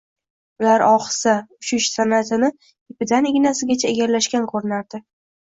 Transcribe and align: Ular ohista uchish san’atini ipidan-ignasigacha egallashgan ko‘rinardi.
Ular 0.61 0.83
ohista 0.85 1.33
uchish 1.57 1.89
san’atini 1.97 2.49
ipidan-ignasigacha 2.95 3.93
egallashgan 3.93 4.51
ko‘rinardi. 4.57 5.05